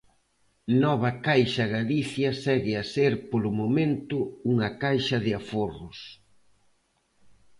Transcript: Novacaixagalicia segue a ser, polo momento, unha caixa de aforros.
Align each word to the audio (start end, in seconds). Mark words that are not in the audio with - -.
Novacaixagalicia 0.83 2.29
segue 2.43 2.73
a 2.81 2.83
ser, 2.93 3.13
polo 3.29 3.51
momento, 3.61 4.17
unha 4.51 4.69
caixa 4.81 5.17
de 5.25 5.31
aforros. 5.39 5.99